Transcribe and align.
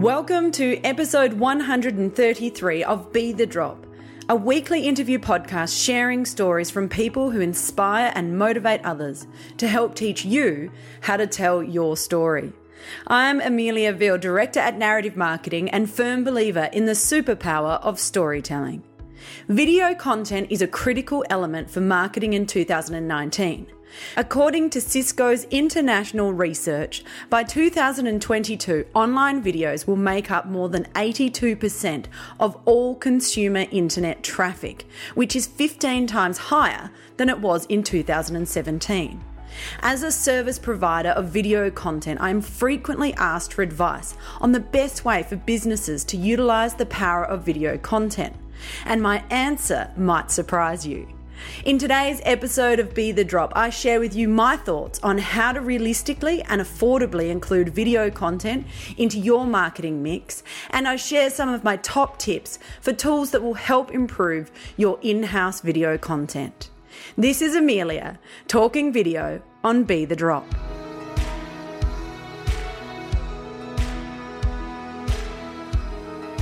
Welcome 0.00 0.50
to 0.52 0.80
episode 0.82 1.34
133 1.34 2.84
of 2.84 3.12
Be 3.12 3.34
the 3.34 3.44
Drop, 3.44 3.86
a 4.30 4.34
weekly 4.34 4.88
interview 4.88 5.18
podcast 5.18 5.84
sharing 5.84 6.24
stories 6.24 6.70
from 6.70 6.88
people 6.88 7.30
who 7.30 7.40
inspire 7.40 8.10
and 8.14 8.38
motivate 8.38 8.82
others 8.82 9.26
to 9.58 9.68
help 9.68 9.94
teach 9.94 10.24
you 10.24 10.72
how 11.02 11.18
to 11.18 11.26
tell 11.26 11.62
your 11.62 11.98
story. 11.98 12.54
I'm 13.08 13.42
Amelia 13.42 13.92
Veal, 13.92 14.16
Director 14.16 14.58
at 14.58 14.78
Narrative 14.78 15.18
Marketing 15.18 15.68
and 15.68 15.90
firm 15.90 16.24
believer 16.24 16.70
in 16.72 16.86
the 16.86 16.92
superpower 16.92 17.78
of 17.82 18.00
storytelling. 18.00 18.82
Video 19.48 19.94
content 19.94 20.46
is 20.48 20.62
a 20.62 20.66
critical 20.66 21.26
element 21.28 21.70
for 21.70 21.82
marketing 21.82 22.32
in 22.32 22.46
2019. 22.46 23.66
According 24.16 24.70
to 24.70 24.80
Cisco's 24.80 25.44
international 25.44 26.32
research, 26.32 27.02
by 27.28 27.44
2022, 27.44 28.86
online 28.94 29.42
videos 29.42 29.86
will 29.86 29.96
make 29.96 30.30
up 30.30 30.46
more 30.46 30.68
than 30.68 30.84
82% 30.94 32.06
of 32.38 32.56
all 32.64 32.94
consumer 32.94 33.66
internet 33.70 34.22
traffic, 34.22 34.86
which 35.14 35.34
is 35.36 35.46
15 35.46 36.06
times 36.06 36.38
higher 36.38 36.90
than 37.16 37.28
it 37.28 37.40
was 37.40 37.66
in 37.66 37.82
2017. 37.82 39.24
As 39.80 40.02
a 40.02 40.12
service 40.12 40.58
provider 40.58 41.10
of 41.10 41.26
video 41.26 41.70
content, 41.70 42.20
I 42.20 42.30
am 42.30 42.40
frequently 42.40 43.12
asked 43.14 43.52
for 43.52 43.62
advice 43.62 44.14
on 44.40 44.52
the 44.52 44.60
best 44.60 45.04
way 45.04 45.22
for 45.22 45.36
businesses 45.36 46.04
to 46.04 46.16
utilize 46.16 46.74
the 46.74 46.86
power 46.86 47.24
of 47.24 47.42
video 47.42 47.76
content. 47.76 48.36
And 48.84 49.02
my 49.02 49.24
answer 49.30 49.90
might 49.96 50.30
surprise 50.30 50.86
you. 50.86 51.08
In 51.64 51.78
today's 51.78 52.20
episode 52.24 52.78
of 52.78 52.94
Be 52.94 53.12
the 53.12 53.24
Drop, 53.24 53.52
I 53.54 53.70
share 53.70 54.00
with 54.00 54.14
you 54.14 54.28
my 54.28 54.56
thoughts 54.56 54.98
on 55.02 55.18
how 55.18 55.52
to 55.52 55.60
realistically 55.60 56.42
and 56.42 56.60
affordably 56.60 57.30
include 57.30 57.68
video 57.70 58.10
content 58.10 58.66
into 58.96 59.18
your 59.18 59.46
marketing 59.46 60.02
mix, 60.02 60.42
and 60.70 60.88
I 60.88 60.96
share 60.96 61.30
some 61.30 61.48
of 61.48 61.64
my 61.64 61.76
top 61.76 62.18
tips 62.18 62.58
for 62.80 62.92
tools 62.92 63.30
that 63.32 63.42
will 63.42 63.54
help 63.54 63.90
improve 63.92 64.50
your 64.76 64.98
in 65.02 65.24
house 65.24 65.60
video 65.60 65.98
content. 65.98 66.70
This 67.16 67.40
is 67.42 67.54
Amelia 67.54 68.18
talking 68.48 68.92
video 68.92 69.42
on 69.62 69.84
Be 69.84 70.04
the 70.04 70.16
Drop. 70.16 70.46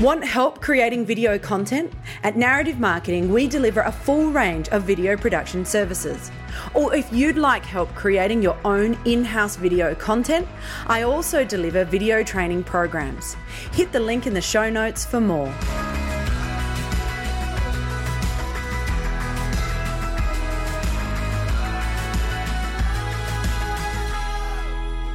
Want 0.01 0.25
help 0.25 0.61
creating 0.61 1.07
video 1.07 1.41
content? 1.41 1.93
At 2.23 2.37
Narrative 2.37 2.79
Marketing, 2.79 3.33
we 3.33 3.49
deliver 3.49 3.81
a 3.81 3.91
full 3.91 4.31
range 4.31 4.69
of 4.69 4.85
video 4.85 5.17
production 5.17 5.65
services. 5.65 6.31
Or 6.73 6.95
if 6.95 7.13
you'd 7.13 7.37
like 7.37 7.65
help 7.65 7.93
creating 7.97 8.41
your 8.41 8.57
own 8.65 8.97
in 9.07 9.25
house 9.25 9.57
video 9.57 9.97
content, 9.97 10.47
I 10.87 11.03
also 11.03 11.43
deliver 11.43 11.85
video 11.85 12.23
training 12.23 12.63
programs. 12.63 13.37
Hit 13.73 13.91
the 13.91 13.99
link 13.99 14.29
in 14.29 14.35
the 14.35 14.41
show 14.41 14.71
notes 14.71 15.05
for 15.05 15.21
more. 15.21 15.53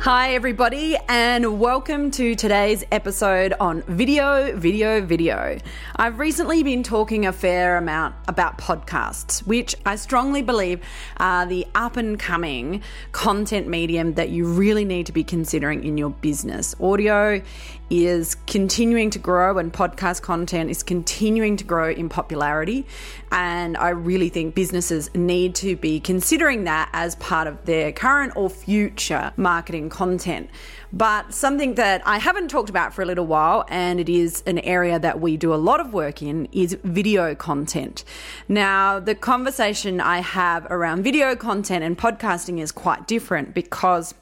Hi, 0.03 0.33
everybody, 0.33 0.97
and 1.07 1.61
welcome 1.61 2.11
to 2.11 2.35
today's 2.35 2.83
episode 2.91 3.53
on 3.57 3.83
video, 3.83 4.53
video, 4.53 4.99
video. 4.99 5.57
I've 5.95 6.19
recently 6.19 6.61
been 6.61 6.83
talking 6.83 7.25
a 7.25 7.31
fair 7.31 7.77
amount 7.77 8.15
about 8.27 8.57
podcasts, 8.57 9.47
which 9.47 9.77
I 9.85 9.95
strongly 9.95 10.41
believe 10.41 10.81
are 11.15 11.45
the 11.45 11.65
up 11.73 11.95
and 11.95 12.19
coming 12.19 12.83
content 13.13 13.69
medium 13.69 14.15
that 14.15 14.27
you 14.27 14.45
really 14.45 14.83
need 14.83 15.05
to 15.05 15.13
be 15.13 15.23
considering 15.23 15.85
in 15.85 15.97
your 15.97 16.09
business. 16.09 16.75
Audio 16.81 17.41
is 17.89 18.35
continuing 18.47 19.09
to 19.11 19.19
grow 19.19 19.57
and 19.57 19.71
podcast 19.71 20.21
content 20.21 20.69
is 20.69 20.81
continuing 20.81 21.55
to 21.57 21.63
grow 21.63 21.91
in 21.91 22.09
popularity. 22.09 22.85
And 23.31 23.77
I 23.77 23.89
really 23.89 24.29
think 24.29 24.55
businesses 24.55 25.13
need 25.13 25.53
to 25.55 25.75
be 25.75 25.99
considering 25.99 26.63
that 26.63 26.89
as 26.91 27.15
part 27.15 27.47
of 27.47 27.63
their 27.65 27.91
current 27.91 28.33
or 28.35 28.49
future 28.49 29.31
marketing 29.37 29.91
content. 29.93 30.49
But 30.91 31.33
something 31.33 31.75
that 31.75 32.05
I 32.05 32.17
haven't 32.17 32.49
talked 32.49 32.69
about 32.69 32.93
for 32.93 33.01
a 33.01 33.05
little 33.05 33.25
while, 33.25 33.63
and 33.69 33.99
it 33.99 34.09
is 34.09 34.43
an 34.45 34.59
area 34.59 34.99
that 34.99 35.21
we 35.21 35.37
do 35.37 35.53
a 35.53 35.61
lot 35.69 35.79
of 35.79 35.93
work 35.93 36.21
in, 36.21 36.49
is 36.51 36.77
video 36.83 37.33
content. 37.35 38.03
Now, 38.49 38.99
the 38.99 39.15
conversation 39.15 40.01
I 40.01 40.19
have 40.19 40.67
around 40.69 41.03
video 41.03 41.35
content 41.35 41.83
and 41.83 41.97
podcasting 41.97 42.59
is 42.59 42.71
quite 42.71 43.07
different 43.07 43.53
because 43.53 44.13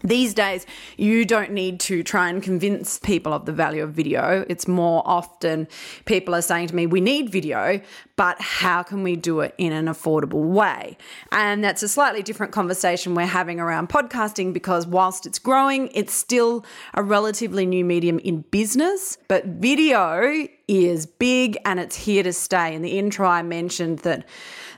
these 0.00 0.34
days, 0.34 0.66
you 0.96 1.24
don't 1.24 1.50
need 1.50 1.80
to 1.80 2.02
try 2.02 2.28
and 2.28 2.42
convince 2.42 2.98
people 2.98 3.32
of 3.32 3.46
the 3.46 3.52
value 3.52 3.82
of 3.82 3.92
video. 3.92 4.44
It's 4.48 4.68
more 4.68 5.02
often 5.04 5.68
people 6.04 6.34
are 6.34 6.42
saying 6.42 6.68
to 6.68 6.74
me, 6.74 6.86
we 6.86 7.00
need 7.00 7.30
video, 7.30 7.80
but 8.16 8.40
how 8.40 8.82
can 8.82 9.02
we 9.02 9.16
do 9.16 9.40
it 9.40 9.54
in 9.58 9.72
an 9.72 9.86
affordable 9.86 10.44
way? 10.44 10.96
And 11.32 11.64
that's 11.64 11.82
a 11.82 11.88
slightly 11.88 12.22
different 12.22 12.52
conversation 12.52 13.14
we're 13.14 13.26
having 13.26 13.60
around 13.60 13.88
podcasting 13.88 14.52
because 14.52 14.86
whilst 14.86 15.26
it's 15.26 15.38
growing, 15.38 15.90
it's 15.94 16.14
still 16.14 16.64
a 16.94 17.02
relatively 17.02 17.66
new 17.66 17.84
medium 17.84 18.18
in 18.20 18.42
business, 18.50 19.18
but 19.28 19.44
video 19.46 20.46
is 20.68 21.06
big 21.06 21.56
and 21.64 21.80
it's 21.80 21.96
here 21.96 22.22
to 22.22 22.32
stay. 22.32 22.74
In 22.74 22.82
the 22.82 22.98
intro, 22.98 23.26
I 23.26 23.42
mentioned 23.42 24.00
that 24.00 24.26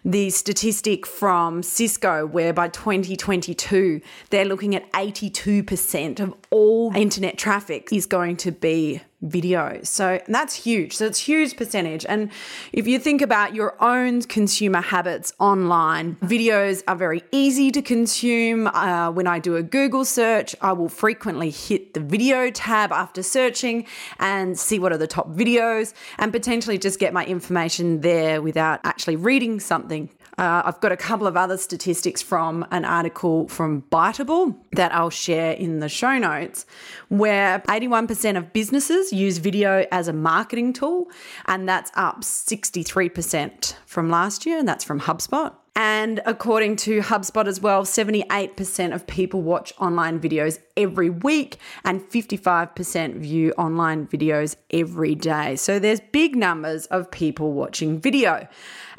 the 0.04 0.30
statistic 0.30 1.06
from 1.06 1.62
Cisco, 1.62 2.26
where 2.26 2.52
by 2.52 2.68
2022, 2.68 4.00
they're 4.30 4.44
looking 4.44 4.74
at 4.74 4.90
82% 4.92 6.20
of 6.20 6.34
all 6.50 6.94
internet 6.94 7.38
traffic 7.38 7.92
is 7.92 8.06
going 8.06 8.36
to 8.38 8.52
be 8.52 9.02
video. 9.22 9.80
So 9.82 10.20
that's 10.28 10.54
huge. 10.54 10.96
So 10.96 11.06
it's 11.06 11.18
huge 11.18 11.56
percentage. 11.56 12.06
And 12.06 12.30
if 12.72 12.86
you 12.86 12.98
think 12.98 13.20
about 13.20 13.54
your 13.54 13.82
own 13.82 14.22
consumer 14.22 14.80
habits 14.80 15.32
online, 15.38 16.16
videos 16.16 16.82
are 16.88 16.96
very 16.96 17.22
easy 17.30 17.70
to 17.70 17.82
consume. 17.82 18.66
Uh, 18.68 19.10
when 19.10 19.26
I 19.26 19.38
do 19.38 19.56
a 19.56 19.62
Google 19.62 20.04
search, 20.04 20.56
I 20.60 20.72
will 20.72 20.88
frequently 20.88 21.50
hit 21.50 21.94
the 21.94 22.00
video 22.00 22.50
tab 22.50 22.92
after 22.92 23.22
searching 23.22 23.86
and 24.18 24.58
see 24.58 24.78
what 24.78 24.92
are 24.92 24.98
the 24.98 25.06
top 25.06 25.28
videos 25.30 25.92
and 26.18 26.32
potentially 26.32 26.78
just 26.78 26.98
get 26.98 27.12
my 27.12 27.24
information 27.26 28.00
there 28.00 28.40
without 28.40 28.80
actually 28.84 29.16
reading 29.16 29.60
something 29.60 30.08
uh, 30.40 30.62
I've 30.64 30.80
got 30.80 30.90
a 30.90 30.96
couple 30.96 31.26
of 31.26 31.36
other 31.36 31.58
statistics 31.58 32.22
from 32.22 32.66
an 32.70 32.86
article 32.86 33.46
from 33.48 33.82
Biteable 33.92 34.56
that 34.72 34.92
I'll 34.94 35.10
share 35.10 35.52
in 35.52 35.80
the 35.80 35.88
show 35.88 36.16
notes, 36.16 36.64
where 37.08 37.58
81% 37.68 38.38
of 38.38 38.50
businesses 38.54 39.12
use 39.12 39.36
video 39.36 39.84
as 39.92 40.08
a 40.08 40.14
marketing 40.14 40.72
tool, 40.72 41.10
and 41.44 41.68
that's 41.68 41.90
up 41.94 42.22
63% 42.22 43.74
from 43.84 44.08
last 44.08 44.46
year, 44.46 44.58
and 44.58 44.66
that's 44.66 44.82
from 44.82 45.00
HubSpot. 45.00 45.52
And 45.76 46.20
according 46.26 46.76
to 46.76 47.00
HubSpot 47.00 47.46
as 47.46 47.60
well, 47.60 47.84
78% 47.84 48.94
of 48.94 49.06
people 49.06 49.40
watch 49.42 49.72
online 49.78 50.20
videos 50.20 50.58
every 50.76 51.10
week 51.10 51.58
and 51.84 52.00
55% 52.00 53.16
view 53.16 53.52
online 53.56 54.06
videos 54.06 54.56
every 54.70 55.14
day. 55.14 55.56
So 55.56 55.78
there's 55.78 56.00
big 56.00 56.34
numbers 56.34 56.86
of 56.86 57.10
people 57.10 57.52
watching 57.52 58.00
video. 58.00 58.48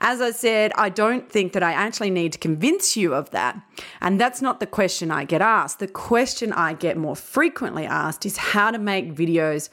As 0.03 0.19
I 0.19 0.31
said, 0.31 0.72
I 0.75 0.89
don't 0.89 1.31
think 1.31 1.53
that 1.53 1.62
I 1.62 1.73
actually 1.73 2.09
need 2.09 2.34
to 2.34 2.39
convince 2.39 2.97
you 2.97 3.13
of 3.13 3.29
that. 3.29 3.62
And 4.01 4.19
that's 4.19 4.41
not 4.41 4.59
the 4.59 4.66
question 4.66 5.12
I 5.12 5.25
get 5.25 5.41
asked. 5.41 5.78
The 5.78 5.88
question 5.88 6.51
I 6.51 6.73
get 6.73 6.97
more 6.97 7.16
frequently 7.16 7.85
asked 7.85 8.25
is 8.25 8.35
how 8.35 8.72
to 8.72 8.79
make 8.79 9.13
videos 9.13 9.69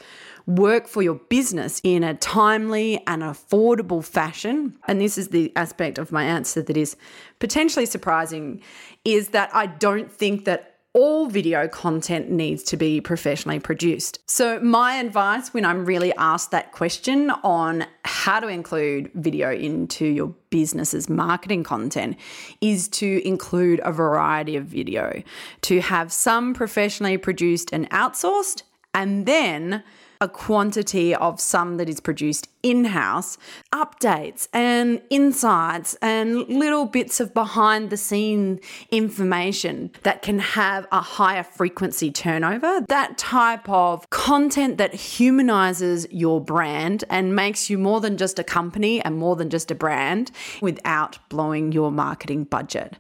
work 0.47 0.87
for 0.87 1.03
your 1.03 1.15
business 1.15 1.81
in 1.83 2.05
a 2.05 2.13
timely 2.15 3.03
and 3.07 3.23
affordable 3.23 4.05
fashion. 4.05 4.79
And 4.87 5.01
this 5.01 5.17
is 5.17 5.29
the 5.29 5.51
aspect 5.57 5.97
of 5.97 6.13
my 6.13 6.25
answer 6.25 6.61
that 6.61 6.77
is 6.77 6.95
potentially 7.39 7.87
surprising 7.87 8.61
is 9.07 9.29
that 9.29 9.49
I 9.55 9.67
don't 9.67 10.13
think 10.13 10.45
that 10.45 10.78
all 10.95 11.27
video 11.27 11.69
content 11.69 12.31
needs 12.31 12.63
to 12.65 12.77
be 12.77 13.01
professionally 13.01 13.61
produced. 13.61 14.19
So, 14.27 14.59
my 14.61 14.95
advice 14.97 15.53
when 15.53 15.65
I'm 15.65 15.85
really 15.85 16.13
asked 16.15 16.51
that 16.51 16.73
question 16.73 17.31
on 17.31 17.87
how 18.05 18.41
to 18.41 18.49
include 18.49 19.11
video 19.15 19.53
into 19.53 20.07
your 20.07 20.35
business's 20.51 21.09
marketing 21.09 21.63
content 21.63 22.17
is 22.61 22.89
to 22.89 23.27
include 23.27 23.81
a 23.85 23.93
variety 23.93 24.57
of 24.57 24.65
video, 24.65 25.23
to 25.63 25.81
have 25.81 26.11
some 26.11 26.55
professionally 26.55 27.19
produced 27.19 27.73
and 27.73 27.89
outsourced, 27.91 28.63
and 28.95 29.27
then 29.27 29.83
a 30.21 30.29
quantity 30.29 31.15
of 31.15 31.41
some 31.41 31.77
that 31.77 31.89
is 31.89 32.01
produced 32.01 32.49
in 32.63 32.87
house, 32.87 33.39
updates 33.73 34.49
and 34.53 35.01
insights 35.11 35.95
and 36.03 36.49
little 36.49 36.87
bits 36.87 37.21
of 37.21 37.33
behind 37.33 37.91
the 37.91 37.97
scene 37.97 38.61
information 38.91 39.91
that 40.03 40.23
can 40.23 40.39
have 40.41 40.87
a 40.91 41.01
higher 41.01 41.43
frequency 41.43 42.11
turnover. 42.11 42.85
That 42.89 43.17
type 43.17 43.69
of 43.69 44.09
content 44.11 44.79
that 44.79 44.95
humanizes 44.95 46.07
your 46.11 46.41
brand 46.41 47.05
and 47.09 47.37
makes 47.37 47.71
you 47.71 47.79
more 47.79 48.01
than 48.01 48.17
just 48.17 48.39
a 48.39 48.45
company 48.45 49.01
and 49.03 49.17
more 49.17 49.37
than 49.37 49.51
just 49.51 49.71
a 49.71 49.75
brand 49.75 50.31
without 50.61 51.19
blowing 51.29 51.73
your 51.73 51.93
marketing 51.93 52.45
budget. 52.45 52.99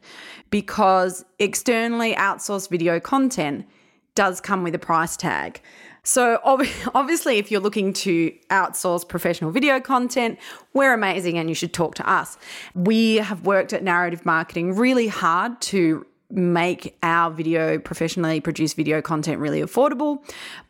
Because 0.50 1.24
externally 1.38 2.14
outsourced 2.14 2.70
video 2.70 3.00
content 3.00 3.66
does 4.14 4.40
come 4.40 4.64
with 4.64 4.74
a 4.74 4.78
price 4.80 5.16
tag. 5.16 5.60
So, 6.08 6.40
obviously, 6.94 7.37
if 7.37 7.50
you're 7.50 7.60
looking 7.60 7.93
to 7.93 8.32
outsource 8.49 9.06
professional 9.06 9.50
video 9.50 9.78
content, 9.78 10.38
we're 10.72 10.94
amazing 10.94 11.37
and 11.37 11.50
you 11.50 11.55
should 11.55 11.75
talk 11.75 11.96
to 11.96 12.10
us. 12.10 12.38
We 12.75 13.16
have 13.16 13.44
worked 13.44 13.75
at 13.75 13.82
Narrative 13.82 14.25
Marketing 14.25 14.75
really 14.75 15.08
hard 15.08 15.60
to 15.60 16.06
make 16.30 16.96
our 17.02 17.30
video 17.30 17.78
professionally 17.78 18.40
produced 18.40 18.76
video 18.76 19.00
content 19.00 19.40
really 19.40 19.62
affordable. 19.62 20.22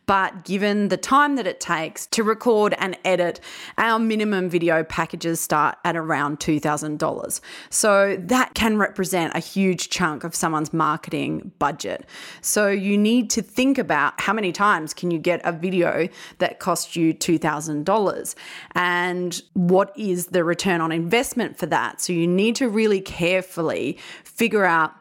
But 0.05 0.43
given 0.43 0.87
the 0.87 0.97
time 0.97 1.35
that 1.35 1.45
it 1.45 1.59
takes 1.59 2.07
to 2.07 2.23
record 2.23 2.73
and 2.79 2.97
edit 3.05 3.39
our 3.77 3.99
minimum 3.99 4.49
video 4.49 4.83
packages 4.83 5.39
start 5.39 5.77
at 5.83 5.95
around 5.95 6.39
$2000 6.39 7.41
so 7.69 8.17
that 8.17 8.55
can 8.55 8.77
represent 8.77 9.35
a 9.35 9.39
huge 9.39 9.89
chunk 9.89 10.23
of 10.23 10.33
someone's 10.33 10.73
marketing 10.73 11.51
budget. 11.59 12.07
So 12.41 12.69
you 12.69 12.97
need 12.97 13.29
to 13.31 13.43
think 13.43 13.77
about 13.77 14.19
how 14.19 14.33
many 14.33 14.51
times 14.51 14.95
can 14.95 15.11
you 15.11 15.19
get 15.19 15.41
a 15.43 15.51
video 15.51 16.07
that 16.39 16.59
costs 16.59 16.95
you 16.95 17.13
$2000 17.13 18.35
and 18.71 19.41
what 19.53 19.93
is 19.95 20.27
the 20.27 20.43
return 20.43 20.81
on 20.81 20.91
investment 20.91 21.59
for 21.59 21.67
that? 21.67 22.01
So 22.01 22.13
you 22.13 22.25
need 22.25 22.55
to 22.55 22.67
really 22.67 23.01
carefully 23.01 23.99
figure 24.23 24.65
out 24.65 24.93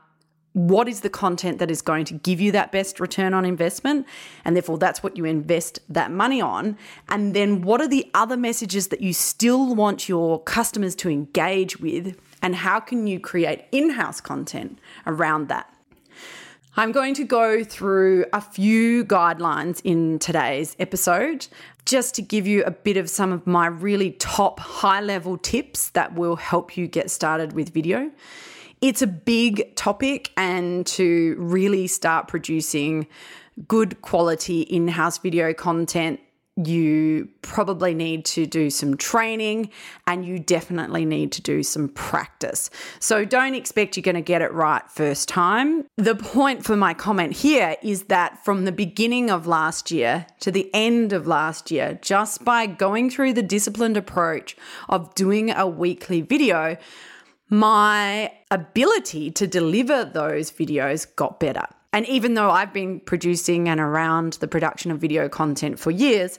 what 0.59 0.89
is 0.89 1.01
the 1.01 1.11
content 1.11 1.59
that 1.59 1.71
is 1.71 1.81
going 1.81 2.05
to 2.07 2.15
give 2.15 2.41
you 2.41 2.51
that 2.53 2.73
best 2.73 2.99
return 2.99 3.33
on 3.33 3.45
investment? 3.45 4.07
And 4.45 4.57
therefore 4.57 4.79
that's 4.79 5.03
what 5.03 5.17
you 5.17 5.25
invest 5.25 5.81
that 5.89 6.11
money 6.11 6.41
on. 6.41 6.77
And 7.09 7.35
then 7.35 7.63
what 7.63 7.81
are 7.81 7.89
the 7.89 8.11
other 8.15 8.37
messages 8.37 8.89
that 8.89 9.01
you 9.01 9.13
still 9.13 9.75
want 9.75 10.09
your 10.09 10.43
customers 10.43 10.95
to 10.97 11.09
engage 11.09 11.79
with? 11.79 12.19
And 12.43 12.57
how 12.57 12.81
can 12.81 13.07
you 13.07 13.21
create 13.21 13.65
in-house 13.73 14.21
content 14.21 14.79
around 15.07 15.49
that? 15.49 15.73
I'm 16.77 16.93
going 16.93 17.15
to 17.15 17.25
go 17.25 17.65
through 17.65 18.27
a 18.33 18.41
few 18.41 19.05
guidelines 19.05 19.81
in 19.83 20.21
today's 20.21 20.77
episode 20.79 21.49
just 21.85 22.15
to 22.17 22.23
give 22.23 22.47
you 22.47 22.63
a 22.65 22.71
bit 22.71 22.97
of 22.97 23.11
some 23.11 23.33
of 23.33 23.47
my 23.47 23.67
really 23.67 24.13
top 24.13 24.61
high 24.61 25.01
level 25.01 25.39
tips 25.39 25.91
that 25.91 26.15
will 26.15 26.37
help 26.37 26.77
you 26.77 26.87
get 26.87 27.11
started 27.11 27.53
with 27.53 27.71
video. 27.71 28.13
It's 28.81 29.03
a 29.03 29.07
big 29.07 29.75
topic, 29.75 30.31
and 30.37 30.87
to 30.87 31.35
really 31.39 31.89
start 31.89 32.29
producing 32.29 33.09
good 33.67 34.01
quality 34.03 34.61
in 34.63 34.87
house 34.87 35.19
video 35.19 35.53
content, 35.53 36.21
you 36.65 37.29
probably 37.43 37.95
need 37.95 38.25
to 38.25 38.45
do 38.45 38.69
some 38.69 38.97
training 38.97 39.71
and 40.09 40.25
you 40.25 40.41
definitely 40.41 41.05
need 41.05 41.31
to 41.33 41.43
do 41.43 41.63
some 41.63 41.89
practice. 41.89 42.69
So 42.99 43.25
don't 43.25 43.55
expect 43.55 43.97
you're 43.97 44.03
going 44.03 44.17
to 44.17 44.21
get 44.21 44.43
it 44.43 44.53
right 44.53 44.83
first 44.91 45.29
time. 45.29 45.87
The 45.97 46.17
point 46.17 46.65
for 46.65 46.77
my 46.77 46.95
comment 46.95 47.35
here 47.35 47.77
is 47.81 48.05
that 48.05 48.45
from 48.45 48.65
the 48.65 48.73
beginning 48.73 49.31
of 49.31 49.47
last 49.47 49.93
year 49.93 50.27
to 50.41 50.51
the 50.51 50.69
end 50.75 51.13
of 51.13 51.29
last 51.29 51.71
year, 51.71 51.99
just 52.03 52.45
by 52.45 52.67
going 52.67 53.09
through 53.09 53.35
the 53.35 53.43
disciplined 53.43 53.97
approach 53.97 54.57
of 54.89 55.15
doing 55.15 55.51
a 55.51 55.67
weekly 55.67 56.23
video, 56.23 56.77
my 57.51 58.33
ability 58.51 59.31
to 59.33 59.47
deliver 59.47 60.05
those 60.05 60.51
videos 60.51 61.07
got 61.17 61.41
better. 61.41 61.65
And 61.93 62.07
even 62.07 62.35
though 62.35 62.51
I've 62.51 62.73
been 62.73 63.01
producing 63.01 63.69
and 63.69 63.81
around 63.81 64.35
the 64.35 64.49
production 64.49 64.91
of 64.91 64.99
video 64.99 65.29
content 65.29 65.79
for 65.79 65.91
years, 65.91 66.39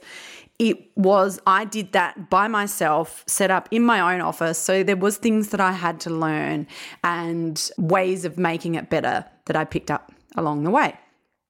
it 0.59 0.77
was 0.95 1.39
I 1.47 1.65
did 1.65 1.93
that 1.93 2.29
by 2.29 2.47
myself, 2.47 3.23
set 3.27 3.49
up 3.49 3.67
in 3.71 3.83
my 3.83 4.13
own 4.13 4.21
office. 4.21 4.59
So 4.59 4.83
there 4.83 4.97
was 4.97 5.17
things 5.17 5.49
that 5.49 5.59
I 5.59 5.71
had 5.71 5.99
to 6.01 6.09
learn 6.09 6.67
and 7.03 7.71
ways 7.77 8.25
of 8.25 8.37
making 8.37 8.75
it 8.75 8.89
better 8.89 9.25
that 9.45 9.55
I 9.55 9.65
picked 9.65 9.89
up 9.89 10.11
along 10.35 10.63
the 10.63 10.69
way. 10.69 10.99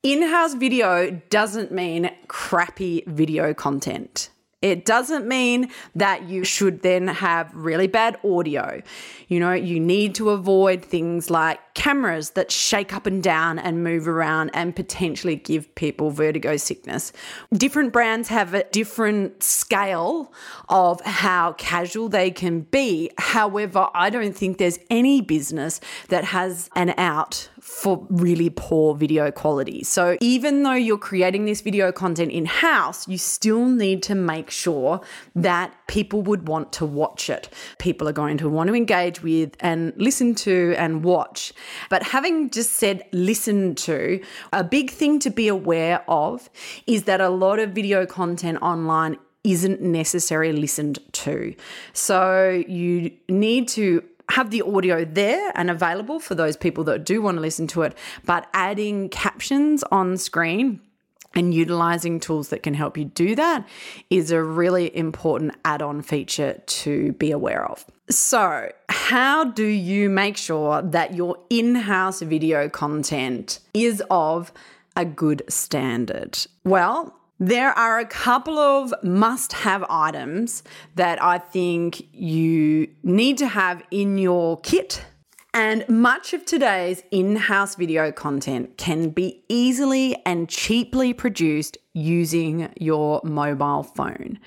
In-house 0.04 0.54
video 0.54 1.12
doesn't 1.30 1.74
mean 1.74 2.10
crappy 2.28 3.04
video 3.06 3.54
content. 3.54 4.30
It 4.62 4.84
doesn't 4.84 5.26
mean 5.26 5.70
that 5.96 6.28
you 6.28 6.44
should 6.44 6.82
then 6.82 7.08
have 7.08 7.54
really 7.56 7.88
bad 7.88 8.18
audio. 8.26 8.82
You 9.30 9.40
know, 9.40 9.54
you 9.54 9.80
need 9.80 10.16
to 10.16 10.32
avoid 10.32 10.84
things 10.84 11.30
like 11.30 11.60
cameras 11.76 12.32
that 12.32 12.52
shake 12.52 12.94
up 12.94 13.06
and 13.06 13.24
down 13.24 13.58
and 13.58 13.86
move 13.86 14.06
around 14.06 14.52
and 14.54 14.76
potentially 14.76 15.38
give 15.38 15.74
people 15.76 16.12
vertigo 16.12 16.58
sickness. 16.58 17.14
Different 17.54 17.94
brands 17.94 18.28
have 18.28 18.54
a 18.54 18.66
different 18.66 19.44
scale 19.44 20.34
of 20.68 21.00
how 21.02 21.54
casual 21.54 22.10
they 22.10 22.30
can 22.30 22.62
be. 22.62 23.12
However, 23.18 23.88
I 23.94 24.10
don't 24.10 24.36
think 24.36 24.58
there's 24.58 24.80
any 24.90 25.22
business 25.22 25.80
that 26.10 26.26
has 26.26 26.70
an 26.76 26.94
out 26.98 27.50
for 27.60 28.06
really 28.10 28.50
poor 28.50 28.96
video 28.96 29.32
quality. 29.32 29.84
So 29.84 30.18
even 30.22 30.64
though 30.64 30.74
you're 30.74 30.98
creating 30.98 31.46
this 31.46 31.62
video 31.62 31.92
content 31.92 32.32
in 32.32 32.46
house, 32.46 33.08
you 33.08 33.18
still 33.18 33.66
need 33.66 34.04
to 34.04 34.16
make 34.16 34.50
sure 34.50 35.02
that 35.36 35.74
people 35.88 36.22
would 36.24 36.48
want 36.48 36.72
to 36.74 36.86
watch 36.86 37.30
it. 37.30 37.50
People 37.78 38.08
are 38.08 38.14
going 38.14 38.38
to 38.38 38.50
want 38.50 38.70
to 38.70 38.76
engage 38.76 39.22
with 39.22 39.56
and 39.60 39.94
listen 39.98 40.36
to 40.36 40.74
and 40.78 41.04
watch. 41.04 41.54
But 41.90 42.04
having 42.04 42.50
just 42.50 42.74
said 42.74 43.04
listen 43.12 43.76
to, 43.76 44.24
a 44.54 44.64
big 44.64 44.90
thing 44.90 45.20
to 45.20 45.30
be 45.30 45.48
aware 45.48 46.04
of 46.08 46.50
is 46.88 47.04
that 47.04 47.22
a 47.22 47.30
lot 47.30 47.60
of 47.60 47.72
video 47.72 48.06
content 48.06 48.60
online 48.62 49.18
isn't 49.44 49.82
necessarily 49.82 50.54
listened 50.54 51.00
to. 51.14 51.56
So 51.94 52.64
you 52.68 53.12
need 53.30 53.68
to 53.70 54.04
have 54.30 54.52
the 54.52 54.62
audio 54.62 55.06
there 55.06 55.52
and 55.56 55.70
available 55.70 56.20
for 56.20 56.36
those 56.36 56.56
people 56.56 56.84
that 56.86 57.04
do 57.04 57.22
want 57.22 57.38
to 57.38 57.42
listen 57.42 57.68
to 57.68 57.82
it, 57.82 57.98
but 58.26 58.48
adding 58.54 59.10
captions 59.10 59.84
on 59.92 60.18
screen 60.18 60.82
and 61.36 61.54
utilizing 61.54 62.20
tools 62.20 62.50
that 62.50 62.64
can 62.64 62.74
help 62.74 62.98
you 62.98 63.06
do 63.06 63.36
that 63.36 63.68
is 64.10 64.32
a 64.32 64.42
really 64.42 64.96
important 64.96 65.56
add 65.64 65.82
on 65.82 66.02
feature 66.02 66.62
to 66.66 67.12
be 67.14 67.32
aware 67.32 67.66
of. 67.66 67.86
So, 68.10 68.72
how 68.90 69.44
do 69.44 69.66
you 69.66 70.10
make 70.10 70.36
sure 70.36 70.82
that 70.82 71.14
your 71.14 71.38
in 71.50 71.76
house 71.76 72.22
video 72.22 72.68
content 72.68 73.60
is 73.74 74.02
of 74.10 74.52
a 74.96 75.06
good 75.06 75.44
standard? 75.48 76.40
Well, 76.64 77.19
there 77.40 77.72
are 77.72 78.00
a 78.00 78.06
couple 78.06 78.60
of 78.60 78.94
must 79.02 79.54
have 79.54 79.86
items 79.90 80.62
that 80.96 81.22
I 81.24 81.38
think 81.38 82.14
you 82.14 82.90
need 83.04 83.38
to 83.38 83.48
have 83.48 83.82
in 83.92 84.18
your 84.18 84.60
kit. 84.60 85.06
And 85.52 85.88
much 85.90 86.34
of 86.34 86.46
today's 86.46 87.02
in 87.10 87.36
house 87.36 87.74
video 87.76 88.12
content 88.12 88.78
can 88.78 89.10
be 89.10 89.44
easily 89.50 90.16
and 90.24 90.48
cheaply 90.48 91.12
produced 91.12 91.76
using 91.94 92.72
your 92.80 93.20
mobile 93.24 93.82
phone. 93.82 94.38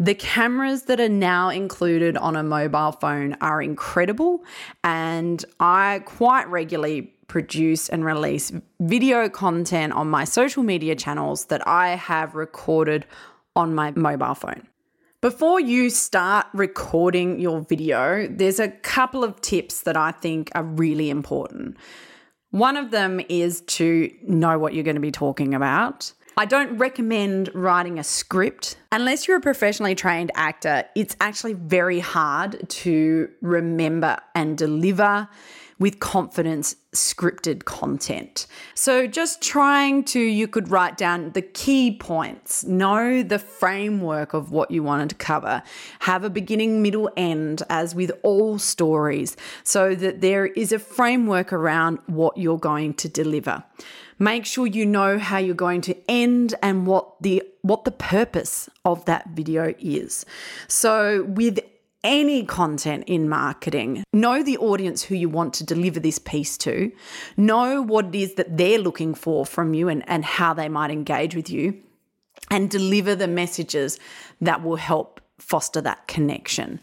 The 0.00 0.14
cameras 0.14 0.82
that 0.84 0.98
are 0.98 1.08
now 1.08 1.50
included 1.50 2.16
on 2.16 2.34
a 2.34 2.42
mobile 2.42 2.92
phone 2.92 3.36
are 3.40 3.62
incredible, 3.62 4.44
and 4.82 5.44
I 5.60 6.02
quite 6.04 6.48
regularly 6.48 7.14
produce 7.30 7.88
and 7.88 8.04
release 8.04 8.50
video 8.80 9.28
content 9.28 9.92
on 9.92 10.10
my 10.10 10.24
social 10.24 10.64
media 10.64 10.96
channels 10.96 11.44
that 11.44 11.64
I 11.64 11.90
have 11.90 12.34
recorded 12.34 13.06
on 13.54 13.72
my 13.72 13.92
mobile 13.92 14.34
phone. 14.34 14.66
Before 15.20 15.60
you 15.60 15.90
start 15.90 16.46
recording 16.52 17.38
your 17.38 17.60
video, 17.60 18.26
there's 18.26 18.58
a 18.58 18.66
couple 18.68 19.22
of 19.22 19.40
tips 19.42 19.82
that 19.82 19.96
I 19.96 20.10
think 20.10 20.50
are 20.56 20.64
really 20.64 21.08
important. 21.08 21.76
One 22.50 22.76
of 22.76 22.90
them 22.90 23.20
is 23.28 23.60
to 23.78 24.10
know 24.26 24.58
what 24.58 24.74
you're 24.74 24.82
going 24.82 24.96
to 24.96 25.00
be 25.00 25.12
talking 25.12 25.54
about. 25.54 26.12
I 26.36 26.46
don't 26.46 26.78
recommend 26.78 27.50
writing 27.54 28.00
a 28.00 28.02
script. 28.04 28.76
Unless 28.90 29.28
you're 29.28 29.36
a 29.36 29.40
professionally 29.40 29.94
trained 29.94 30.32
actor, 30.34 30.84
it's 30.96 31.16
actually 31.20 31.52
very 31.52 32.00
hard 32.00 32.68
to 32.68 33.30
remember 33.40 34.16
and 34.34 34.58
deliver 34.58 35.28
with 35.80 35.98
confidence 35.98 36.76
scripted 36.92 37.64
content. 37.64 38.46
So, 38.74 39.08
just 39.08 39.42
trying 39.42 40.04
to, 40.04 40.20
you 40.20 40.46
could 40.46 40.70
write 40.70 40.96
down 40.96 41.32
the 41.32 41.42
key 41.42 41.96
points, 41.96 42.62
know 42.64 43.24
the 43.24 43.38
framework 43.38 44.34
of 44.34 44.52
what 44.52 44.70
you 44.70 44.84
wanted 44.84 45.08
to 45.10 45.14
cover, 45.16 45.62
have 46.00 46.22
a 46.22 46.30
beginning, 46.30 46.82
middle, 46.82 47.10
end, 47.16 47.62
as 47.68 47.94
with 47.94 48.12
all 48.22 48.58
stories, 48.58 49.36
so 49.64 49.94
that 49.96 50.20
there 50.20 50.46
is 50.46 50.70
a 50.70 50.78
framework 50.78 51.52
around 51.52 51.98
what 52.06 52.36
you're 52.36 52.58
going 52.58 52.94
to 52.94 53.08
deliver. 53.08 53.64
Make 54.18 54.44
sure 54.44 54.66
you 54.66 54.84
know 54.84 55.18
how 55.18 55.38
you're 55.38 55.54
going 55.54 55.80
to 55.82 55.96
end 56.06 56.54
and 56.62 56.86
what 56.86 57.22
the 57.22 57.42
what 57.62 57.84
the 57.84 57.90
purpose 57.90 58.68
of 58.84 59.04
that 59.06 59.30
video 59.30 59.74
is. 59.78 60.26
So 60.68 61.24
with 61.24 61.60
any 62.04 62.44
content 62.44 63.04
in 63.06 63.28
marketing. 63.28 64.04
Know 64.12 64.42
the 64.42 64.58
audience 64.58 65.02
who 65.02 65.14
you 65.14 65.28
want 65.28 65.54
to 65.54 65.64
deliver 65.64 66.00
this 66.00 66.18
piece 66.18 66.56
to. 66.58 66.92
Know 67.36 67.82
what 67.82 68.06
it 68.06 68.14
is 68.14 68.34
that 68.34 68.56
they're 68.56 68.78
looking 68.78 69.14
for 69.14 69.44
from 69.44 69.74
you 69.74 69.88
and, 69.88 70.02
and 70.08 70.24
how 70.24 70.54
they 70.54 70.68
might 70.68 70.90
engage 70.90 71.34
with 71.34 71.50
you. 71.50 71.80
And 72.50 72.68
deliver 72.68 73.14
the 73.14 73.28
messages 73.28 73.98
that 74.40 74.62
will 74.62 74.76
help 74.76 75.20
foster 75.38 75.80
that 75.80 76.06
connection. 76.06 76.80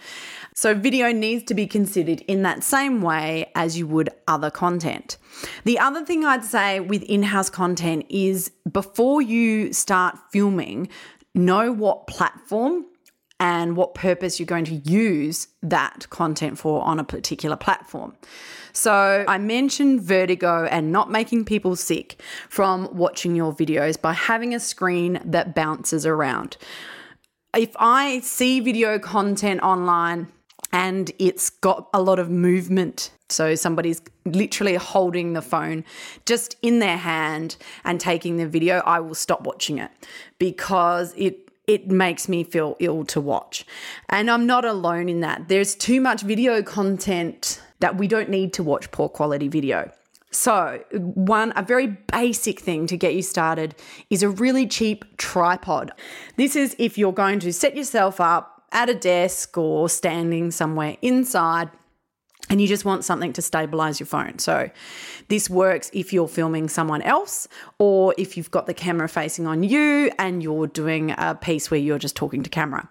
So, 0.56 0.74
video 0.74 1.12
needs 1.12 1.44
to 1.46 1.54
be 1.54 1.68
considered 1.68 2.22
in 2.22 2.42
that 2.44 2.64
same 2.64 3.02
way 3.02 3.52
as 3.54 3.78
you 3.78 3.86
would 3.88 4.10
other 4.28 4.50
content. 4.50 5.18
The 5.64 5.78
other 5.80 6.04
thing 6.06 6.26
I'd 6.26 6.44
say 6.44 6.80
with 6.80 7.04
in 7.04 7.24
house 7.24 7.50
content 7.50 8.06
is 8.10 8.52
before 8.72 9.22
you 9.22 9.74
start 9.74 10.18
filming, 10.32 10.90
know 11.36 11.72
what 11.72 12.08
platform 12.08 12.86
and 13.40 13.76
what 13.76 13.94
purpose 13.94 14.40
you're 14.40 14.48
going 14.48 14.66
to 14.66 14.76
use 14.76 15.48
that 15.62 16.10
content 16.10 16.58
for 16.58 16.82
on 16.84 17.00
a 17.00 17.04
particular 17.04 17.56
platform. 17.56 18.16
So, 18.74 19.26
I 19.28 19.38
mentioned 19.38 20.02
vertigo 20.02 20.66
and 20.66 20.92
not 20.92 21.10
making 21.10 21.46
people 21.46 21.76
sick 21.76 22.22
from 22.50 22.90
watching 22.96 23.36
your 23.36 23.54
videos 23.54 24.00
by 24.00 24.14
having 24.14 24.54
a 24.54 24.60
screen 24.60 25.20
that 25.26 25.56
bounces 25.56 26.06
around. 26.06 26.58
If 27.56 27.76
I 27.80 28.20
see 28.20 28.60
video 28.60 29.00
content 29.00 29.62
online 29.62 30.28
and 30.72 31.12
it's 31.18 31.50
got 31.50 31.90
a 31.94 32.02
lot 32.02 32.20
of 32.20 32.30
movement, 32.30 33.12
so 33.30 33.56
somebody's 33.56 34.02
literally 34.26 34.76
holding 34.76 35.34
the 35.34 35.42
phone 35.42 35.84
just 36.26 36.56
in 36.62 36.80
their 36.80 36.98
hand 36.98 37.58
and 37.84 38.00
taking 38.00 38.38
the 38.38 38.48
video, 38.48 38.84
I 38.86 39.00
will 39.00 39.16
stop 39.16 39.42
watching 39.42 39.80
it 39.80 39.90
because 40.38 41.14
it 41.18 41.47
it 41.68 41.92
makes 41.92 42.30
me 42.30 42.44
feel 42.44 42.78
ill 42.80 43.04
to 43.06 43.22
watch. 43.22 43.66
And 44.10 44.32
I'm 44.32 44.48
not 44.48 44.66
alone 44.66 45.10
in 45.10 45.20
that. 45.20 45.50
There's 45.50 45.76
too 45.76 46.00
much 46.02 46.22
video 46.22 46.64
content 46.64 47.62
that 47.80 47.98
we 47.98 48.08
don't 48.08 48.30
need 48.30 48.54
to 48.54 48.64
watch 48.64 48.90
poor 48.92 49.10
quality 49.10 49.50
video. 49.50 49.92
So, 50.32 50.84
one, 50.92 51.54
a 51.56 51.64
very 51.64 51.88
basic 51.88 52.60
thing 52.60 52.88
to 52.88 52.98
get 52.98 53.16
you 53.16 53.22
started 53.22 53.76
is 54.10 54.24
a 54.24 54.30
really 54.30 54.68
cheap 54.68 55.18
tripod. 55.18 55.92
This 56.36 56.56
is 56.56 56.76
if 56.80 56.98
you're 56.98 57.14
going 57.14 57.40
to 57.40 57.54
set 57.54 57.76
yourself 57.76 58.20
up 58.20 58.64
at 58.72 58.90
a 58.90 58.94
desk 58.94 59.58
or 59.58 59.88
standing 59.90 60.52
somewhere 60.52 60.98
inside 61.02 61.70
and 62.50 62.62
you 62.62 62.68
just 62.68 62.86
want 62.86 63.04
something 63.04 63.34
to 63.34 63.42
stabilize 63.42 64.00
your 64.00 64.08
phone. 64.08 64.40
So, 64.40 64.70
this 65.28 65.50
works 65.50 65.90
if 65.94 66.14
you're 66.14 66.28
filming 66.28 66.70
someone 66.70 67.02
else 67.02 67.48
or 67.80 68.16
if 68.18 68.38
you've 68.38 68.52
got 68.52 68.66
the 68.66 68.74
camera 68.74 69.10
facing 69.10 69.48
on 69.48 69.64
you 69.64 70.12
and 70.18 70.42
you're 70.42 70.68
doing 70.68 71.14
a 71.18 71.36
piece 71.36 71.70
where 71.70 71.80
you're 71.80 72.00
just 72.00 72.16
talking 72.16 72.44
to 72.44 72.50
camera. 72.50 72.90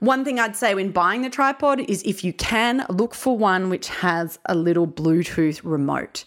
One 0.00 0.24
thing 0.24 0.38
I'd 0.38 0.54
say 0.54 0.76
when 0.76 0.92
buying 0.92 1.22
the 1.22 1.30
tripod 1.30 1.80
is 1.80 2.04
if 2.04 2.22
you 2.22 2.32
can, 2.32 2.86
look 2.88 3.16
for 3.16 3.36
one 3.36 3.68
which 3.68 3.88
has 3.88 4.38
a 4.46 4.54
little 4.54 4.86
Bluetooth 4.86 5.60
remote, 5.64 6.24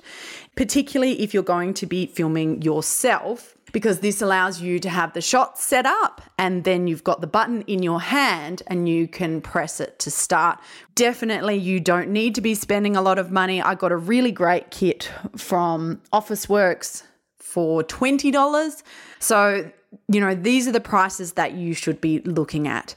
particularly 0.57 1.21
if 1.21 1.33
you're 1.33 1.41
going 1.41 1.73
to 1.75 1.85
be 1.85 2.05
filming 2.05 2.61
yourself 2.61 3.55
because 3.71 3.99
this 3.99 4.21
allows 4.21 4.61
you 4.61 4.79
to 4.79 4.89
have 4.89 5.13
the 5.13 5.21
shot 5.21 5.57
set 5.57 5.85
up 5.85 6.21
and 6.37 6.63
then 6.63 6.87
you've 6.87 7.03
got 7.03 7.21
the 7.21 7.27
button 7.27 7.61
in 7.63 7.83
your 7.83 8.01
hand 8.01 8.61
and 8.67 8.87
you 8.87 9.07
can 9.07 9.41
press 9.41 9.79
it 9.79 9.99
to 9.99 10.11
start. 10.11 10.59
Definitely, 10.95 11.55
you 11.55 11.79
don't 11.79 12.09
need 12.09 12.35
to 12.35 12.41
be 12.41 12.55
spending 12.55 12.95
a 12.95 13.01
lot 13.01 13.17
of 13.17 13.31
money. 13.31 13.61
I 13.61 13.75
got 13.75 13.91
a 13.91 13.97
really 13.97 14.31
great 14.31 14.71
kit 14.71 15.11
from 15.35 16.01
Officeworks 16.13 17.03
for 17.37 17.83
$20. 17.83 18.83
So, 19.19 19.71
you 20.07 20.19
know, 20.19 20.35
these 20.35 20.67
are 20.67 20.71
the 20.71 20.81
prices 20.81 21.33
that 21.33 21.53
you 21.53 21.73
should 21.73 22.01
be 22.01 22.19
looking 22.21 22.67
at. 22.67 22.95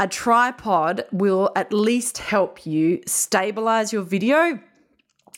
A 0.00 0.06
tripod 0.06 1.04
will 1.10 1.50
at 1.56 1.72
least 1.72 2.18
help 2.18 2.64
you 2.64 3.02
stabilize 3.06 3.92
your 3.92 4.02
video 4.02 4.60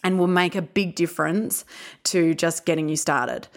and 0.05 0.19
will 0.19 0.27
make 0.27 0.55
a 0.55 0.63
big 0.63 0.95
difference 0.95 1.65
to 2.05 2.35
just 2.35 2.67
getting 2.67 2.89
you 2.89 2.97
started. 2.97 3.49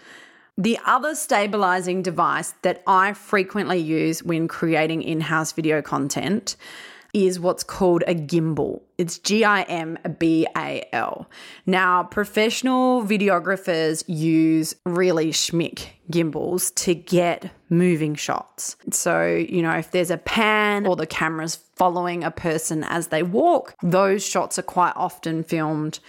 The 0.58 0.78
other 0.86 1.16
stabilizing 1.16 2.04
device 2.04 2.54
that 2.62 2.84
I 2.86 3.14
frequently 3.14 3.80
use 3.80 4.22
when 4.24 4.48
creating 4.48 5.02
in 5.02 5.20
house 5.20 5.52
video 5.52 5.82
content 5.82 6.58
is 7.12 7.40
what's 7.40 7.64
called 7.64 8.04
a 8.06 8.14
gimbal. 8.14 8.82
It's 9.00 9.18
G 9.18 9.44
I 9.44 9.64
M 9.64 9.98
B 10.20 10.46
A 10.56 10.88
L. 10.94 11.28
Now, 11.66 12.04
professional 12.04 13.04
videographers 13.04 14.04
use 14.08 14.76
really 14.86 15.32
schmick 15.32 15.88
gimbals 16.12 16.72
to 16.72 16.94
get 16.94 17.52
moving 17.70 18.14
shots. 18.14 18.76
So, 18.92 19.26
you 19.26 19.64
know, 19.64 19.72
if 19.72 19.90
there's 19.90 20.12
a 20.12 20.18
pan 20.18 20.86
or 20.86 20.96
the 20.96 21.08
camera's 21.08 21.56
following 21.76 22.24
a 22.24 22.32
person 22.32 22.84
as 22.84 23.08
they 23.08 23.24
walk, 23.24 23.76
those 23.82 24.24
shots 24.24 24.60
are 24.60 24.64
quite 24.64 24.94
often 24.96 25.44
filmed 25.44 26.00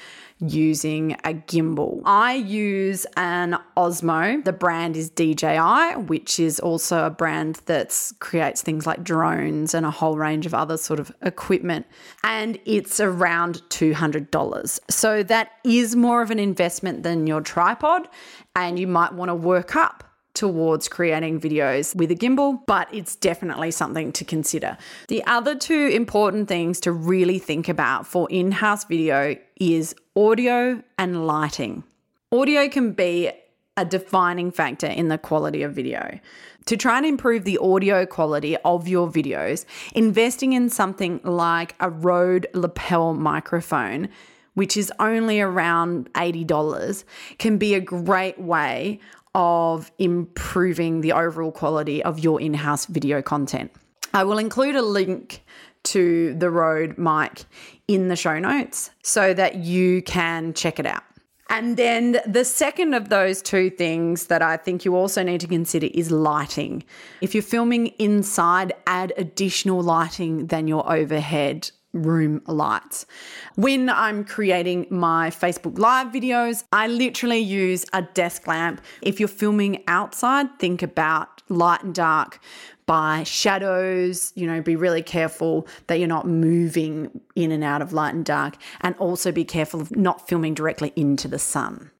using 0.49 1.13
a 1.25 1.35
gimbal. 1.35 2.03
I 2.05 2.35
use 2.35 3.07
an 3.17 3.59
Osmo. 3.77 4.45
The 4.45 4.53
brand 4.53 4.97
is 4.97 5.11
DJI, 5.11 6.05
which 6.07 6.39
is 6.39 6.61
also 6.61 7.05
a 7.05 7.11
brand 7.11 7.61
that 7.67 8.13
creates 8.19 8.63
things 8.63 8.87
like 8.87 9.03
drones 9.03 9.75
and 9.75 9.87
a 9.87 9.91
whole 9.91 10.17
range 10.17 10.47
of 10.47 10.55
other 10.55 10.77
sort 10.77 11.01
of 11.01 11.13
equipment. 11.23 11.87
And 12.23 12.59
it's 12.65 13.01
around 13.01 13.63
$200. 13.71 14.81
So 14.91 15.23
that 15.23 15.53
is 15.65 15.97
more 15.97 16.23
of 16.23 16.31
an 16.31 16.39
investment 16.39 17.03
than 17.03 17.27
your 17.27 17.41
tripod. 17.41 18.09
And 18.57 18.79
you 18.79 18.87
might 18.87 19.15
want 19.15 19.31
to 19.31 19.35
work 19.35 19.77
up 19.77 20.05
towards 20.35 20.89
creating 20.89 21.41
videos 21.41 21.95
with 21.95 22.11
a 22.11 22.15
gimbal, 22.15 22.61
but 22.67 22.93
it's 22.93 23.15
definitely 23.17 23.71
something 23.71 24.13
to 24.13 24.25
consider. 24.25 24.77
The 25.09 25.25
other 25.27 25.55
two 25.55 25.89
important 25.89 26.49
things 26.49 26.81
to 26.81 26.93
really 26.93 27.39
think 27.39 27.69
about 27.69 28.07
for 28.07 28.29
in 28.31 28.51
house 28.51 28.85
video 28.85 29.37
is 29.61 29.95
audio 30.17 30.83
and 30.97 31.27
lighting. 31.27 31.83
Audio 32.31 32.69
can 32.69 32.93
be 32.93 33.31
a 33.77 33.85
defining 33.85 34.53
factor 34.53 34.87
in 34.87 35.09
the 35.09 35.19
quality 35.19 35.63
of 35.63 35.73
video. 35.73 36.21
To 36.67 36.77
try 36.77 36.99
and 36.99 37.07
improve 37.07 37.43
the 37.43 37.59
audio 37.59 38.07
quality 38.07 38.57
of 38.59 38.87
your 38.87 39.11
videos, 39.11 39.65
investing 39.93 40.53
in 40.53 40.71
something 40.71 41.21
like 41.25 41.75
a 41.81 41.91
Rode 41.91 42.47
lapel 42.55 43.15
microphone 43.15 44.09
which 44.55 44.77
is 44.77 44.93
only 45.01 45.41
around 45.41 46.13
$80, 46.13 47.03
can 47.39 47.59
be 47.59 47.75
a 47.75 47.81
great 47.81 48.39
way 48.39 49.01
of 49.35 49.91
improving 49.99 51.01
the 51.01 51.13
overall 51.13 51.51
quality 51.51 52.05
of 52.05 52.21
your 52.21 52.41
in 52.41 52.55
house 52.55 52.87
video 52.87 53.21
content. 53.21 53.73
I 54.13 54.23
will 54.23 54.39
include 54.39 54.77
a 54.77 54.83
link 54.83 55.44
to 55.85 56.35
the 56.35 56.51
Rode 56.51 56.99
mic 56.99 57.45
in 57.89 58.09
the 58.09 58.17
show 58.17 58.39
notes 58.39 58.91
so 59.03 59.35
that 59.35 59.57
you 59.57 60.03
can 60.03 60.55
check 60.55 60.79
it 60.79 60.87
out. 60.87 61.03
And 61.51 61.77
then 61.77 62.21
the 62.27 62.45
second 62.45 62.95
of 62.95 63.11
those 63.11 63.43
two 63.43 63.71
things 63.71 64.27
that 64.27 64.43
I 64.43 64.57
think 64.57 64.85
you 64.85 64.97
also 64.97 65.23
need 65.23 65.41
to 65.43 65.47
consider 65.47 65.89
is 65.93 66.11
lighting. 66.11 66.85
If 67.21 67.35
you're 67.35 67.43
filming 67.43 67.89
inside, 67.99 68.73
add 68.87 69.13
additional 69.17 69.83
lighting 69.83 70.47
than 70.47 70.67
your 70.67 70.91
overhead 70.91 71.71
room 71.93 72.43
lights. 72.47 73.07
When 73.55 73.89
I'm 73.89 74.25
creating 74.25 74.87
my 74.91 75.31
Facebook 75.31 75.79
Live 75.79 76.09
videos, 76.09 76.65
I 76.73 76.89
literally 76.89 77.39
use 77.39 77.87
a 77.93 78.03
desk 78.03 78.47
lamp. 78.47 78.81
If 79.01 79.21
you're 79.21 79.29
filming 79.29 79.85
outside, 79.87 80.59
think 80.59 80.83
about 80.83 81.43
light 81.49 81.83
and 81.83 81.95
dark 81.95 82.41
by 82.87 83.23
shadows, 83.25 84.33
you 84.35 84.47
know, 84.47 84.61
be 84.61 84.77
really 84.77 85.03
careful 85.03 85.67
that 85.87 85.99
you're 85.99 86.09
not 86.09 86.27
moving 86.27 87.21
in 87.35 87.51
and 87.53 87.65
out 87.65 87.83
of 87.83 87.93
light 87.93 88.15
and 88.15 88.25
dark, 88.25 88.57
and 88.81 88.95
also 88.97 89.33
be 89.33 89.45
careful 89.45 89.81
of 89.81 89.95
not 89.97 90.29
filming 90.29 90.55
directly 90.55 90.93
into 90.97 91.29
the 91.29 91.39
sun. 91.39 91.91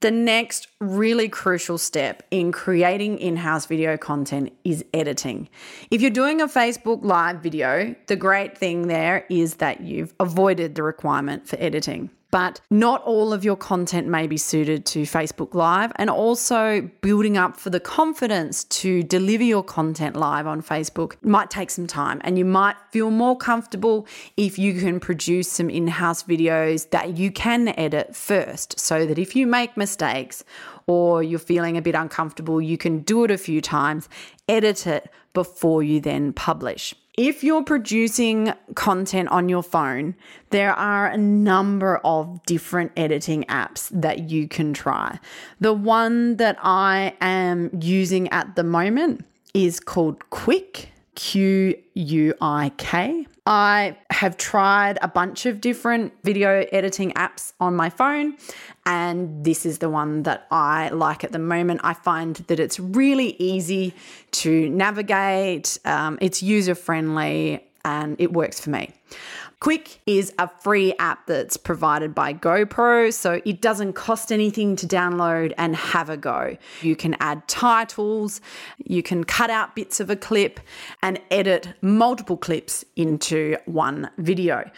The 0.00 0.10
next 0.10 0.66
really 0.80 1.28
crucial 1.28 1.78
step 1.78 2.24
in 2.32 2.50
creating 2.50 3.18
in 3.18 3.36
house 3.36 3.66
video 3.66 3.96
content 3.96 4.52
is 4.64 4.84
editing. 4.92 5.48
If 5.92 6.02
you're 6.02 6.10
doing 6.10 6.40
a 6.40 6.48
Facebook 6.48 7.04
Live 7.04 7.36
video, 7.36 7.94
the 8.08 8.16
great 8.16 8.58
thing 8.58 8.88
there 8.88 9.24
is 9.30 9.54
that 9.56 9.80
you've 9.80 10.12
avoided 10.18 10.74
the 10.74 10.82
requirement 10.82 11.46
for 11.46 11.56
editing 11.60 12.10
but 12.32 12.60
not 12.70 13.02
all 13.04 13.32
of 13.32 13.44
your 13.44 13.56
content 13.56 14.08
may 14.08 14.26
be 14.26 14.38
suited 14.38 14.84
to 14.86 15.02
Facebook 15.02 15.54
Live, 15.54 15.92
and 15.96 16.10
also 16.10 16.90
building 17.02 17.36
up 17.36 17.56
for 17.56 17.70
the 17.70 17.78
confidence 17.78 18.64
to 18.64 19.04
deliver 19.04 19.44
your 19.44 19.62
content 19.62 20.16
live 20.16 20.46
on 20.46 20.62
Facebook 20.62 21.14
might 21.22 21.50
take 21.50 21.70
some 21.70 21.86
time, 21.86 22.20
and 22.24 22.36
you 22.36 22.44
might 22.44 22.74
feel 22.90 23.10
more 23.10 23.36
comfortable 23.36 24.06
if 24.36 24.58
you 24.58 24.72
can 24.80 24.98
produce 24.98 25.52
some 25.52 25.70
in 25.70 25.86
house 25.86 26.24
videos 26.24 26.90
that 26.90 27.16
you 27.16 27.30
can 27.30 27.68
edit 27.78 28.16
first, 28.16 28.80
so 28.80 29.06
that 29.06 29.18
if 29.18 29.36
you 29.36 29.46
make 29.46 29.76
mistakes 29.76 30.42
or 30.86 31.22
you're 31.22 31.38
feeling 31.38 31.76
a 31.76 31.82
bit 31.82 31.94
uncomfortable, 31.94 32.60
you 32.60 32.78
can 32.78 33.00
do 33.00 33.24
it 33.24 33.30
a 33.30 33.38
few 33.38 33.60
times, 33.60 34.08
edit 34.48 34.86
it 34.86 35.10
before 35.34 35.82
you 35.82 36.00
then 36.00 36.32
publish. 36.32 36.94
If 37.18 37.44
you're 37.44 37.62
producing 37.62 38.54
content 38.74 39.28
on 39.28 39.50
your 39.50 39.62
phone, 39.62 40.14
there 40.48 40.72
are 40.72 41.06
a 41.06 41.18
number 41.18 41.98
of 41.98 42.42
different 42.46 42.92
editing 42.96 43.44
apps 43.44 43.90
that 43.92 44.30
you 44.30 44.48
can 44.48 44.72
try. 44.72 45.18
The 45.60 45.74
one 45.74 46.36
that 46.38 46.56
I 46.62 47.14
am 47.20 47.68
using 47.82 48.30
at 48.30 48.56
the 48.56 48.64
moment 48.64 49.26
is 49.52 49.78
called 49.78 50.20
Quik, 50.30 50.86
Q 51.14 51.76
U 51.94 52.34
I 52.40 52.72
K. 52.76 53.26
I 53.44 53.98
have 54.10 54.36
tried 54.36 54.98
a 55.02 55.08
bunch 55.08 55.46
of 55.46 55.60
different 55.60 56.12
video 56.22 56.64
editing 56.70 57.10
apps 57.12 57.52
on 57.58 57.74
my 57.74 57.90
phone, 57.90 58.36
and 58.86 59.44
this 59.44 59.66
is 59.66 59.78
the 59.78 59.90
one 59.90 60.22
that 60.22 60.46
I 60.50 60.90
like 60.90 61.24
at 61.24 61.32
the 61.32 61.40
moment. 61.40 61.80
I 61.82 61.94
find 61.94 62.36
that 62.36 62.60
it's 62.60 62.78
really 62.78 63.34
easy 63.40 63.94
to 64.32 64.70
navigate, 64.70 65.78
um, 65.84 66.18
it's 66.20 66.40
user 66.40 66.76
friendly, 66.76 67.66
and 67.84 68.14
it 68.20 68.32
works 68.32 68.60
for 68.60 68.70
me. 68.70 68.92
Quik 69.62 69.98
is 70.06 70.32
a 70.40 70.48
free 70.48 70.92
app 70.98 71.24
that's 71.28 71.56
provided 71.56 72.16
by 72.16 72.34
GoPro, 72.34 73.14
so 73.14 73.40
it 73.44 73.60
doesn't 73.60 73.92
cost 73.92 74.32
anything 74.32 74.74
to 74.74 74.88
download 74.88 75.52
and 75.56 75.76
have 75.76 76.10
a 76.10 76.16
go. 76.16 76.56
You 76.80 76.96
can 76.96 77.14
add 77.20 77.46
titles, 77.46 78.40
you 78.84 79.04
can 79.04 79.22
cut 79.22 79.50
out 79.50 79.76
bits 79.76 80.00
of 80.00 80.10
a 80.10 80.16
clip, 80.16 80.58
and 81.00 81.20
edit 81.30 81.74
multiple 81.80 82.36
clips 82.36 82.84
into 82.96 83.56
one 83.66 84.10
video. 84.18 84.68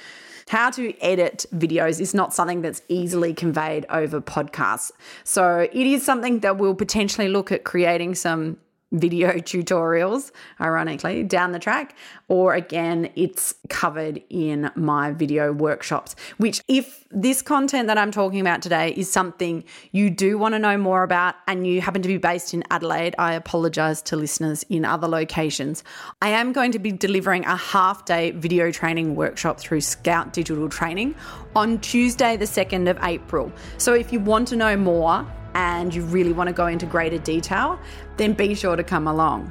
How 0.49 0.69
to 0.73 0.93
edit 1.01 1.47
videos 1.55 1.99
is 1.99 2.13
not 2.13 2.35
something 2.35 2.61
that's 2.61 2.83
easily 2.89 3.33
conveyed 3.33 3.87
over 3.89 4.21
podcasts. 4.21 4.93
So 5.25 5.61
it 5.61 5.87
is 5.87 6.05
something 6.05 6.41
that 6.41 6.59
we'll 6.59 6.75
potentially 6.75 7.29
look 7.29 7.51
at 7.51 7.65
creating 7.65 8.17
some 8.17 8.59
video 8.95 9.33
tutorials, 9.35 10.31
ironically, 10.61 11.23
down 11.23 11.53
the 11.53 11.59
track. 11.59 11.97
Or 12.29 12.55
again, 12.55 13.11
it's 13.17 13.55
covered 13.69 14.23
in 14.31 14.71
my 14.75 15.13
video 15.13 15.53
workshops, 15.53 16.17
which, 16.39 16.63
if 16.69 17.05
this 17.11 17.43
content 17.43 17.87
that 17.89 17.99
I'm 17.99 18.11
talking 18.11 18.41
about 18.41 18.63
today 18.63 18.93
is 18.97 19.11
something 19.11 19.65
you 19.93 20.11
do 20.11 20.39
want 20.39 20.55
to 20.55 20.59
know 20.59 20.77
more 20.77 21.03
about 21.03 21.35
and 21.47 21.67
you 21.67 21.81
happen 21.81 22.03
to 22.03 22.09
be 22.09 22.19
based 22.19 22.55
in 22.55 22.65
Adelaide, 22.71 23.15
I 23.19 23.35
apologize 23.35 24.03
to 24.03 24.17
listeners 24.17 24.65
in 24.69 24.85
other 24.85 25.07
locations. 25.07 25.85
I 26.23 26.31
am 26.31 26.53
going 26.53 26.73
to 26.73 26.79
be 26.79 26.93
delivering 26.93 27.45
a 27.45 27.57
half 27.57 28.05
day 28.05 28.31
video 28.33 28.71
training 28.71 29.15
workshop 29.15 29.61
through 29.61 29.83
Scout 29.83 30.33
Digital 30.33 30.69
Training 30.69 31.15
on 31.55 31.79
Tuesday, 31.81 32.37
the 32.37 32.45
2nd 32.45 32.91
of 32.91 32.99
April. 33.03 33.53
So 33.79 33.95
if 33.95 34.13
you 34.13 34.21
want 34.21 34.49
to 34.49 34.57
know 34.57 34.77
more, 34.77 35.27
and 35.55 35.95
you 35.95 36.03
really 36.03 36.33
want 36.33 36.49
to 36.49 36.53
go 36.53 36.67
into 36.67 36.87
greater 36.87 37.19
detail, 37.19 37.79
then 38.17 38.33
be 38.33 38.55
sure 38.55 38.77
to 38.77 38.85
come 38.85 39.07
along. 39.07 39.51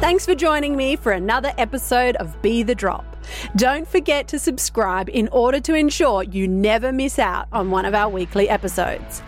Thanks 0.00 0.26
for 0.26 0.34
joining 0.34 0.76
me 0.76 0.96
for 0.96 1.12
another 1.12 1.52
episode 1.56 2.16
of 2.16 2.40
Be 2.42 2.62
the 2.62 2.74
Drop. 2.74 3.16
Don't 3.56 3.88
forget 3.88 4.28
to 4.28 4.38
subscribe 4.38 5.08
in 5.08 5.28
order 5.28 5.60
to 5.60 5.74
ensure 5.74 6.22
you 6.22 6.46
never 6.46 6.92
miss 6.92 7.18
out 7.18 7.48
on 7.52 7.70
one 7.70 7.86
of 7.86 7.94
our 7.94 8.10
weekly 8.10 8.48
episodes. 8.48 9.22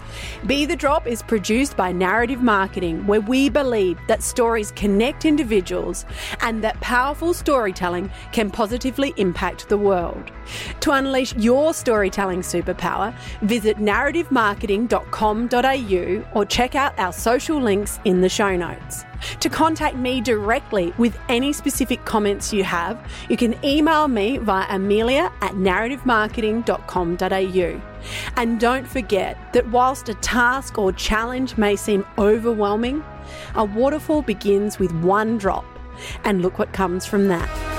Be 0.46 0.66
the 0.66 0.76
Drop 0.76 1.06
is 1.06 1.22
produced 1.22 1.76
by 1.76 1.92
Narrative 1.92 2.42
Marketing, 2.42 3.06
where 3.06 3.20
we 3.20 3.48
believe 3.48 3.98
that 4.08 4.20
stories 4.22 4.72
connect 4.72 5.24
individuals 5.24 6.04
and 6.40 6.64
that 6.64 6.80
powerful 6.80 7.32
storytelling 7.34 8.10
can 8.32 8.50
positively 8.50 9.14
impact 9.16 9.68
the 9.68 9.78
world. 9.78 10.32
To 10.80 10.90
unleash 10.92 11.34
your 11.34 11.74
storytelling 11.74 12.42
superpower, 12.42 13.12
visit 13.42 13.78
narrativemarketing.com.au 13.78 16.38
or 16.38 16.44
check 16.44 16.74
out 16.74 16.98
our 16.98 17.12
social 17.12 17.60
links 17.60 18.00
in 18.04 18.20
the 18.20 18.28
show 18.28 18.56
notes. 18.56 19.04
To 19.40 19.48
contact 19.48 19.96
me 19.96 20.20
directly 20.20 20.92
with 20.98 21.18
any 21.28 21.52
specific 21.52 22.04
comments 22.04 22.52
you 22.52 22.64
have, 22.64 22.98
you 23.28 23.36
can 23.36 23.56
email 23.64 24.08
me 24.08 24.38
via 24.38 24.66
amelia 24.68 25.32
at 25.40 25.52
narrativemarketing.com.au. 25.52 27.80
And 28.36 28.60
don't 28.60 28.86
forget 28.86 29.52
that 29.52 29.68
whilst 29.68 30.08
a 30.08 30.14
task 30.14 30.78
or 30.78 30.92
challenge 30.92 31.56
may 31.56 31.76
seem 31.76 32.04
overwhelming, 32.18 33.04
a 33.54 33.64
waterfall 33.64 34.22
begins 34.22 34.78
with 34.78 34.92
one 35.02 35.38
drop. 35.38 35.64
And 36.24 36.42
look 36.42 36.58
what 36.58 36.72
comes 36.72 37.06
from 37.06 37.28
that. 37.28 37.75